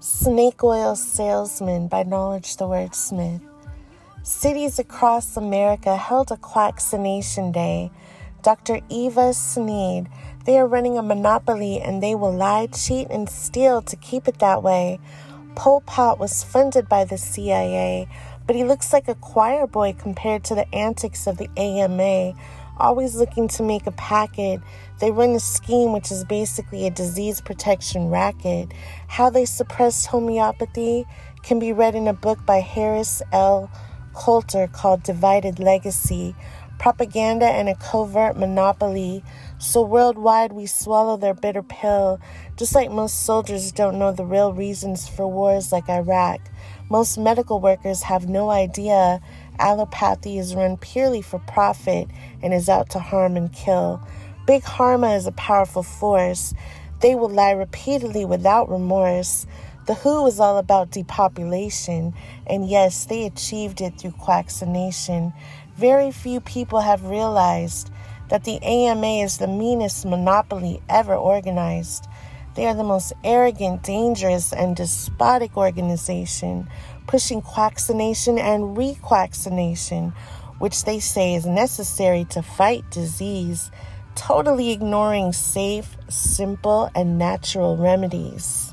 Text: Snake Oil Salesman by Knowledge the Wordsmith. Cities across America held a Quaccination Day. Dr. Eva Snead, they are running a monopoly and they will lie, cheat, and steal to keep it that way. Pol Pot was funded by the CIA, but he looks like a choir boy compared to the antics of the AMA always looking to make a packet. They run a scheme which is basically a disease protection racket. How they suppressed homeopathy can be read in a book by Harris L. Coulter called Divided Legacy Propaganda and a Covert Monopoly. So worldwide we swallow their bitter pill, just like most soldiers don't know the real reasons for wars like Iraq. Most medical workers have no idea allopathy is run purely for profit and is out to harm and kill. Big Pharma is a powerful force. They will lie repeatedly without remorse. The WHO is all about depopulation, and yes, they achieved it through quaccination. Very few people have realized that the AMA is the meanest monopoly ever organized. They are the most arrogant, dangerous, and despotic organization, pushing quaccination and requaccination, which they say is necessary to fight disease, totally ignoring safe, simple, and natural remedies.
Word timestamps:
Snake 0.00 0.62
Oil 0.62 0.94
Salesman 0.94 1.88
by 1.88 2.04
Knowledge 2.04 2.56
the 2.56 2.66
Wordsmith. 2.66 3.40
Cities 4.22 4.78
across 4.78 5.36
America 5.36 5.96
held 5.96 6.30
a 6.30 6.36
Quaccination 6.36 7.50
Day. 7.50 7.90
Dr. 8.44 8.78
Eva 8.88 9.34
Snead, 9.34 10.08
they 10.44 10.56
are 10.56 10.68
running 10.68 10.96
a 10.96 11.02
monopoly 11.02 11.80
and 11.80 12.00
they 12.00 12.14
will 12.14 12.32
lie, 12.32 12.68
cheat, 12.68 13.08
and 13.10 13.28
steal 13.28 13.82
to 13.82 13.96
keep 13.96 14.28
it 14.28 14.38
that 14.38 14.62
way. 14.62 15.00
Pol 15.56 15.80
Pot 15.80 16.20
was 16.20 16.44
funded 16.44 16.88
by 16.88 17.04
the 17.04 17.18
CIA, 17.18 18.06
but 18.46 18.54
he 18.54 18.62
looks 18.62 18.92
like 18.92 19.08
a 19.08 19.16
choir 19.16 19.66
boy 19.66 19.96
compared 19.98 20.44
to 20.44 20.54
the 20.54 20.72
antics 20.72 21.26
of 21.26 21.38
the 21.38 21.50
AMA 21.56 22.34
always 22.78 23.14
looking 23.16 23.48
to 23.48 23.62
make 23.62 23.86
a 23.86 23.92
packet. 23.92 24.60
They 25.00 25.10
run 25.10 25.30
a 25.30 25.40
scheme 25.40 25.92
which 25.92 26.10
is 26.10 26.24
basically 26.24 26.86
a 26.86 26.90
disease 26.90 27.40
protection 27.40 28.08
racket. 28.08 28.72
How 29.08 29.30
they 29.30 29.44
suppressed 29.44 30.06
homeopathy 30.06 31.06
can 31.42 31.58
be 31.58 31.72
read 31.72 31.94
in 31.94 32.08
a 32.08 32.12
book 32.12 32.44
by 32.46 32.60
Harris 32.60 33.22
L. 33.32 33.70
Coulter 34.14 34.66
called 34.66 35.02
Divided 35.02 35.58
Legacy 35.60 36.34
Propaganda 36.78 37.46
and 37.46 37.68
a 37.68 37.74
Covert 37.74 38.36
Monopoly. 38.36 39.24
So 39.58 39.82
worldwide 39.82 40.52
we 40.52 40.66
swallow 40.66 41.16
their 41.16 41.34
bitter 41.34 41.62
pill, 41.62 42.20
just 42.56 42.74
like 42.74 42.90
most 42.90 43.24
soldiers 43.24 43.72
don't 43.72 43.98
know 43.98 44.12
the 44.12 44.24
real 44.24 44.52
reasons 44.52 45.08
for 45.08 45.26
wars 45.26 45.72
like 45.72 45.88
Iraq. 45.88 46.40
Most 46.88 47.18
medical 47.18 47.60
workers 47.60 48.02
have 48.02 48.28
no 48.28 48.50
idea 48.50 49.20
allopathy 49.58 50.38
is 50.38 50.54
run 50.54 50.76
purely 50.76 51.22
for 51.22 51.38
profit 51.40 52.08
and 52.42 52.54
is 52.54 52.68
out 52.68 52.90
to 52.90 52.98
harm 52.98 53.36
and 53.36 53.52
kill. 53.52 54.00
Big 54.46 54.62
Pharma 54.62 55.16
is 55.16 55.26
a 55.26 55.32
powerful 55.32 55.82
force. 55.82 56.54
They 57.00 57.14
will 57.14 57.28
lie 57.28 57.52
repeatedly 57.52 58.24
without 58.24 58.70
remorse. 58.70 59.46
The 59.86 59.94
WHO 59.94 60.26
is 60.26 60.40
all 60.40 60.58
about 60.58 60.90
depopulation, 60.90 62.14
and 62.46 62.68
yes, 62.68 63.04
they 63.06 63.24
achieved 63.26 63.80
it 63.80 63.98
through 63.98 64.12
quaccination. 64.12 65.32
Very 65.76 66.10
few 66.10 66.40
people 66.40 66.80
have 66.80 67.04
realized 67.04 67.90
that 68.28 68.44
the 68.44 68.62
AMA 68.62 69.22
is 69.22 69.38
the 69.38 69.46
meanest 69.46 70.04
monopoly 70.04 70.82
ever 70.88 71.14
organized. 71.14 72.06
They 72.58 72.66
are 72.66 72.74
the 72.74 72.82
most 72.82 73.12
arrogant, 73.22 73.84
dangerous, 73.84 74.52
and 74.52 74.74
despotic 74.74 75.56
organization, 75.56 76.68
pushing 77.06 77.40
quaccination 77.40 78.36
and 78.36 78.76
requaccination, 78.76 80.12
which 80.58 80.82
they 80.82 80.98
say 80.98 81.36
is 81.36 81.46
necessary 81.46 82.24
to 82.30 82.42
fight 82.42 82.82
disease, 82.90 83.70
totally 84.16 84.72
ignoring 84.72 85.32
safe, 85.32 85.96
simple, 86.08 86.90
and 86.96 87.16
natural 87.16 87.76
remedies. 87.76 88.67